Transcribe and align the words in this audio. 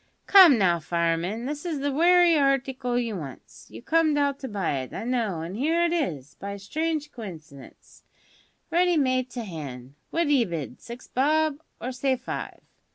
"Come 0.25 0.57
now, 0.57 0.79
fireman, 0.79 1.45
this 1.45 1.63
is 1.63 1.79
the 1.79 1.91
wery 1.91 2.33
harticle 2.33 2.97
you 2.97 3.15
wants. 3.15 3.69
You 3.69 3.83
comed 3.83 4.17
out 4.17 4.39
to 4.39 4.47
buy 4.47 4.79
it, 4.79 4.93
I 4.95 5.03
know, 5.03 5.43
an' 5.43 5.55
'ere 5.55 5.85
it 5.85 5.93
is, 5.93 6.33
by 6.39 6.53
a 6.53 6.57
strange 6.57 7.11
coincidence, 7.11 8.01
ready 8.71 8.97
made 8.97 9.29
to 9.29 9.43
hand. 9.43 9.93
What 10.09 10.23
d'ye 10.25 10.43
bid? 10.45 10.81
Six 10.81 11.05
bob? 11.07 11.61
Or 11.79 11.91
say 11.91 12.15
five. 12.15 12.61